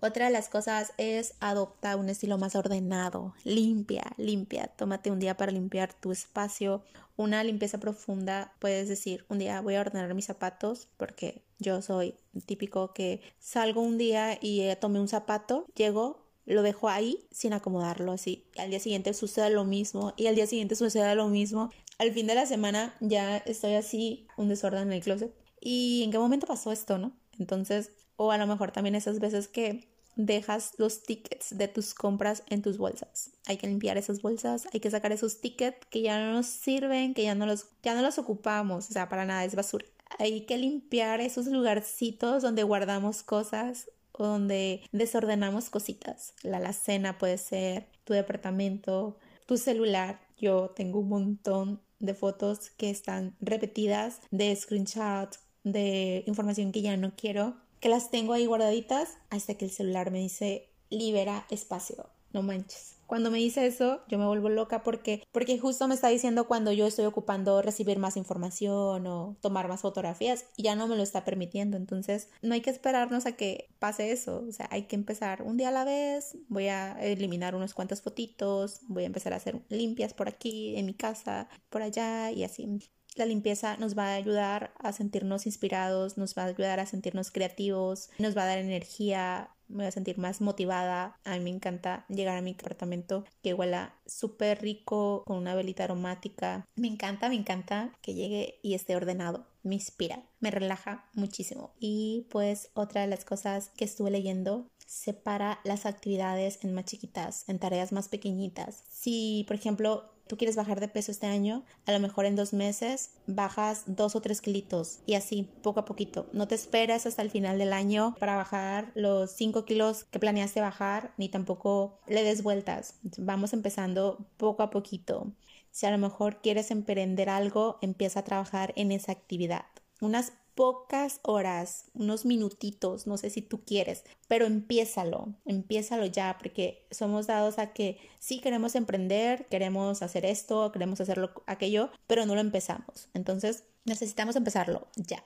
Otra 0.00 0.26
de 0.26 0.30
las 0.30 0.48
cosas 0.48 0.92
es 0.96 1.34
adopta 1.40 1.96
un 1.96 2.08
estilo 2.08 2.38
más 2.38 2.54
ordenado, 2.54 3.34
limpia, 3.42 4.04
limpia. 4.16 4.68
Tómate 4.68 5.10
un 5.10 5.18
día 5.18 5.36
para 5.36 5.50
limpiar 5.50 5.92
tu 5.92 6.12
espacio. 6.12 6.82
Una 7.16 7.42
limpieza 7.42 7.78
profunda, 7.78 8.52
puedes 8.60 8.88
decir, 8.88 9.24
un 9.28 9.40
día 9.40 9.60
voy 9.60 9.74
a 9.74 9.80
ordenar 9.80 10.14
mis 10.14 10.26
zapatos 10.26 10.86
porque 10.96 11.42
yo 11.58 11.82
soy 11.82 12.14
típico 12.46 12.92
que 12.92 13.20
salgo 13.40 13.80
un 13.82 13.98
día 13.98 14.38
y 14.40 14.60
eh, 14.60 14.76
tomé 14.76 15.00
un 15.00 15.08
zapato, 15.08 15.66
llego, 15.74 16.28
lo 16.46 16.62
dejo 16.62 16.88
ahí 16.88 17.26
sin 17.32 17.52
acomodarlo 17.52 18.12
así. 18.12 18.46
Al 18.56 18.70
día 18.70 18.78
siguiente 18.78 19.14
sucede 19.14 19.50
lo 19.50 19.64
mismo 19.64 20.14
y 20.16 20.28
al 20.28 20.36
día 20.36 20.46
siguiente 20.46 20.76
sucede 20.76 21.12
lo 21.16 21.26
mismo. 21.26 21.70
Al 21.98 22.12
fin 22.12 22.28
de 22.28 22.36
la 22.36 22.46
semana 22.46 22.94
ya 23.00 23.38
estoy 23.38 23.74
así, 23.74 24.28
un 24.36 24.48
desorden 24.48 24.82
en 24.82 24.92
el 24.92 25.02
closet. 25.02 25.34
¿Y 25.60 26.04
en 26.04 26.12
qué 26.12 26.18
momento 26.18 26.46
pasó 26.46 26.70
esto, 26.70 26.98
no? 26.98 27.12
Entonces, 27.40 27.90
o 28.18 28.32
a 28.32 28.36
lo 28.36 28.46
mejor 28.46 28.72
también 28.72 28.96
esas 28.96 29.20
veces 29.20 29.48
que 29.48 29.88
dejas 30.16 30.72
los 30.76 31.04
tickets 31.04 31.56
de 31.56 31.68
tus 31.68 31.94
compras 31.94 32.42
en 32.48 32.60
tus 32.60 32.76
bolsas. 32.76 33.30
Hay 33.46 33.56
que 33.56 33.68
limpiar 33.68 33.96
esas 33.96 34.20
bolsas, 34.20 34.66
hay 34.72 34.80
que 34.80 34.90
sacar 34.90 35.12
esos 35.12 35.40
tickets 35.40 35.78
que 35.88 36.02
ya 36.02 36.18
no 36.20 36.32
nos 36.32 36.46
sirven, 36.46 37.14
que 37.14 37.22
ya 37.22 37.36
no 37.36 37.46
los, 37.46 37.68
ya 37.82 37.94
no 37.94 38.02
los 38.02 38.18
ocupamos, 38.18 38.90
o 38.90 38.92
sea, 38.92 39.08
para 39.08 39.24
nada 39.24 39.44
es 39.44 39.54
basura. 39.54 39.86
Hay 40.18 40.42
que 40.46 40.58
limpiar 40.58 41.20
esos 41.20 41.46
lugarcitos 41.46 42.42
donde 42.42 42.64
guardamos 42.64 43.22
cosas 43.22 43.88
o 44.10 44.26
donde 44.26 44.82
desordenamos 44.90 45.70
cositas. 45.70 46.34
La 46.42 46.56
alacena 46.56 47.18
puede 47.18 47.38
ser, 47.38 47.86
tu 48.02 48.12
departamento, 48.12 49.16
tu 49.46 49.56
celular. 49.56 50.20
Yo 50.36 50.70
tengo 50.70 50.98
un 50.98 51.08
montón 51.08 51.80
de 52.00 52.14
fotos 52.14 52.70
que 52.70 52.90
están 52.90 53.36
repetidas, 53.40 54.20
de 54.32 54.54
screenshots, 54.56 55.38
de 55.62 56.24
información 56.26 56.72
que 56.72 56.82
ya 56.82 56.96
no 56.96 57.12
quiero 57.14 57.67
que 57.80 57.88
las 57.88 58.10
tengo 58.10 58.32
ahí 58.32 58.46
guardaditas 58.46 59.16
hasta 59.30 59.54
que 59.54 59.64
el 59.64 59.70
celular 59.70 60.10
me 60.10 60.18
dice 60.18 60.68
libera 60.90 61.46
espacio. 61.50 62.10
No 62.32 62.42
manches. 62.42 62.98
Cuando 63.08 63.30
me 63.30 63.38
dice 63.38 63.66
eso, 63.66 64.02
yo 64.08 64.18
me 64.18 64.26
vuelvo 64.26 64.50
loca 64.50 64.82
porque, 64.82 65.26
porque 65.32 65.58
justo 65.58 65.88
me 65.88 65.94
está 65.94 66.08
diciendo 66.08 66.46
cuando 66.46 66.72
yo 66.72 66.86
estoy 66.86 67.06
ocupando 67.06 67.62
recibir 67.62 67.98
más 67.98 68.18
información 68.18 69.06
o 69.06 69.38
tomar 69.40 69.66
más 69.66 69.80
fotografías 69.80 70.44
y 70.58 70.64
ya 70.64 70.76
no 70.76 70.86
me 70.86 70.94
lo 70.94 71.02
está 71.02 71.24
permitiendo. 71.24 71.78
Entonces, 71.78 72.28
no 72.42 72.52
hay 72.52 72.60
que 72.60 72.68
esperarnos 72.68 73.24
a 73.24 73.32
que 73.32 73.70
pase 73.78 74.12
eso. 74.12 74.44
O 74.46 74.52
sea, 74.52 74.68
hay 74.70 74.82
que 74.82 74.96
empezar 74.96 75.42
un 75.42 75.56
día 75.56 75.70
a 75.70 75.72
la 75.72 75.86
vez. 75.86 76.36
Voy 76.48 76.68
a 76.68 77.02
eliminar 77.02 77.54
unos 77.54 77.72
cuantos 77.72 78.02
fotitos. 78.02 78.80
Voy 78.88 79.04
a 79.04 79.06
empezar 79.06 79.32
a 79.32 79.36
hacer 79.36 79.62
limpias 79.70 80.12
por 80.12 80.28
aquí, 80.28 80.76
en 80.76 80.84
mi 80.84 80.92
casa, 80.92 81.48
por 81.70 81.80
allá 81.80 82.30
y 82.30 82.44
así. 82.44 82.90
La 83.18 83.26
limpieza 83.26 83.76
nos 83.78 83.98
va 83.98 84.12
a 84.12 84.14
ayudar 84.14 84.72
a 84.78 84.92
sentirnos 84.92 85.46
inspirados, 85.46 86.16
nos 86.18 86.38
va 86.38 86.44
a 86.44 86.46
ayudar 86.46 86.78
a 86.78 86.86
sentirnos 86.86 87.32
creativos, 87.32 88.10
nos 88.20 88.36
va 88.36 88.44
a 88.44 88.46
dar 88.46 88.58
energía, 88.58 89.50
me 89.66 89.78
voy 89.78 89.86
a 89.86 89.90
sentir 89.90 90.18
más 90.18 90.40
motivada. 90.40 91.18
A 91.24 91.32
mí 91.34 91.40
me 91.40 91.50
encanta 91.50 92.06
llegar 92.08 92.36
a 92.36 92.42
mi 92.42 92.52
apartamento 92.52 93.24
que 93.42 93.54
huela 93.54 93.96
súper 94.06 94.62
rico 94.62 95.24
con 95.26 95.36
una 95.36 95.56
velita 95.56 95.82
aromática. 95.82 96.64
Me 96.76 96.86
encanta, 96.86 97.28
me 97.28 97.34
encanta 97.34 97.92
que 98.02 98.14
llegue 98.14 98.60
y 98.62 98.74
esté 98.74 98.94
ordenado. 98.94 99.48
me 99.64 99.74
inspira, 99.74 100.22
me 100.38 100.52
relaja 100.52 101.10
muchísimo. 101.12 101.74
Y 101.80 102.28
pues 102.30 102.70
otra 102.74 103.00
de 103.00 103.08
las 103.08 103.24
cosas 103.24 103.70
que 103.76 103.84
estuve 103.84 104.12
leyendo 104.12 104.68
separa 104.86 105.58
las 105.64 105.84
actividades 105.86 106.60
en 106.62 106.72
más 106.72 106.84
chiquitas, 106.84 107.46
en 107.48 107.58
tareas 107.58 107.92
más 107.92 108.08
pequeñitas. 108.08 108.84
Si, 108.88 109.44
por 109.46 109.56
ejemplo, 109.56 110.10
tú 110.28 110.36
quieres 110.36 110.56
bajar 110.56 110.80
de 110.80 110.88
peso 110.88 111.10
este 111.10 111.26
año, 111.26 111.64
a 111.86 111.92
lo 111.92 112.00
mejor 112.00 112.26
en 112.26 112.36
dos 112.36 112.52
meses 112.52 113.10
bajas 113.26 113.84
dos 113.86 114.14
o 114.14 114.20
tres 114.20 114.40
kilitos 114.40 115.00
y 115.06 115.14
así, 115.14 115.50
poco 115.62 115.80
a 115.80 115.84
poquito. 115.84 116.28
No 116.32 116.46
te 116.46 116.54
esperes 116.54 117.06
hasta 117.06 117.22
el 117.22 117.30
final 117.30 117.58
del 117.58 117.72
año 117.72 118.14
para 118.20 118.36
bajar 118.36 118.92
los 118.94 119.32
cinco 119.32 119.64
kilos 119.64 120.04
que 120.04 120.18
planeaste 120.18 120.60
bajar, 120.60 121.12
ni 121.16 121.28
tampoco 121.28 121.98
le 122.06 122.22
des 122.22 122.42
vueltas. 122.42 122.94
Vamos 123.16 123.52
empezando 123.52 124.28
poco 124.36 124.62
a 124.62 124.70
poquito. 124.70 125.32
Si 125.70 125.86
a 125.86 125.90
lo 125.90 125.98
mejor 125.98 126.40
quieres 126.40 126.70
emprender 126.70 127.28
algo, 127.28 127.78
empieza 127.82 128.20
a 128.20 128.24
trabajar 128.24 128.72
en 128.76 128.92
esa 128.92 129.12
actividad. 129.12 129.66
Unas 130.00 130.32
pocas 130.58 131.20
horas, 131.22 131.84
unos 131.94 132.24
minutitos, 132.24 133.06
no 133.06 133.16
sé 133.16 133.30
si 133.30 133.42
tú 133.42 133.64
quieres, 133.64 134.02
pero 134.26 134.44
empiézalo, 134.44 135.28
empiézalo 135.44 136.04
ya, 136.06 136.36
porque 136.36 136.84
somos 136.90 137.28
dados 137.28 137.60
a 137.60 137.72
que 137.72 138.00
sí 138.18 138.40
queremos 138.40 138.74
emprender, 138.74 139.46
queremos 139.46 140.02
hacer 140.02 140.26
esto, 140.26 140.72
queremos 140.72 141.00
hacerlo 141.00 141.30
aquello, 141.46 141.90
pero 142.08 142.26
no 142.26 142.34
lo 142.34 142.40
empezamos. 142.40 143.08
Entonces 143.14 143.62
necesitamos 143.84 144.34
empezarlo 144.34 144.88
ya. 144.96 145.24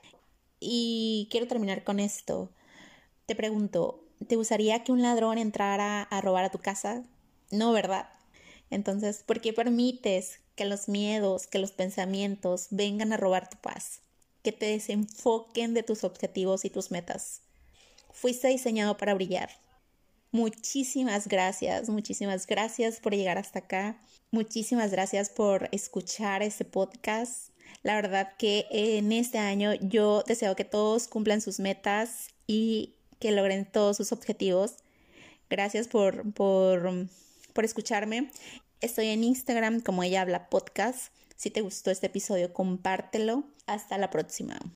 Y 0.59 1.27
quiero 1.31 1.47
terminar 1.47 1.83
con 1.83 1.99
esto. 1.99 2.51
Te 3.25 3.35
pregunto, 3.35 4.05
¿te 4.27 4.35
gustaría 4.35 4.83
que 4.83 4.91
un 4.91 5.01
ladrón 5.01 5.39
entrara 5.39 6.03
a 6.03 6.21
robar 6.21 6.45
a 6.45 6.51
tu 6.51 6.59
casa? 6.59 7.05
No, 7.49 7.71
¿verdad? 7.71 8.07
Entonces, 8.69 9.23
¿por 9.25 9.41
qué 9.41 9.51
permites 9.51 10.41
que 10.55 10.65
los 10.65 10.87
miedos, 10.87 11.47
que 11.47 11.57
los 11.57 11.71
pensamientos 11.71 12.67
vengan 12.69 13.13
a 13.13 13.17
robar 13.17 13.49
tu 13.49 13.57
paz? 13.57 14.03
Que 14.43 14.51
te 14.51 14.67
desenfoquen 14.67 15.73
de 15.73 15.83
tus 15.83 16.03
objetivos 16.03 16.65
y 16.65 16.69
tus 16.69 16.91
metas. 16.91 17.41
Fuiste 18.11 18.49
diseñado 18.49 18.97
para 18.97 19.13
brillar. 19.13 19.49
Muchísimas 20.31 21.27
gracias, 21.27 21.89
muchísimas 21.89 22.47
gracias 22.47 22.99
por 22.99 23.13
llegar 23.13 23.37
hasta 23.37 23.59
acá. 23.59 23.99
Muchísimas 24.31 24.91
gracias 24.91 25.29
por 25.29 25.69
escuchar 25.71 26.41
este 26.41 26.65
podcast. 26.65 27.49
La 27.83 27.95
verdad 27.95 28.33
que 28.37 28.65
en 28.71 29.11
este 29.11 29.37
año 29.37 29.73
yo 29.75 30.23
deseo 30.25 30.55
que 30.55 30.65
todos 30.65 31.07
cumplan 31.07 31.41
sus 31.41 31.59
metas 31.59 32.29
y 32.47 32.95
que 33.19 33.31
logren 33.31 33.65
todos 33.65 33.97
sus 33.97 34.11
objetivos. 34.11 34.77
Gracias 35.49 35.87
por, 35.87 36.33
por, 36.33 37.07
por 37.53 37.63
escucharme. 37.63 38.31
Estoy 38.81 39.07
en 39.07 39.23
Instagram 39.23 39.81
como 39.81 40.03
ella 40.03 40.21
habla 40.21 40.49
podcast. 40.49 41.13
Si 41.43 41.51
te 41.51 41.59
gustó 41.59 41.91
este 41.91 42.07
episodio, 42.07 42.53
compártelo. 42.53 43.43
Hasta 43.67 43.97
la 43.97 44.09
próxima. 44.09 44.57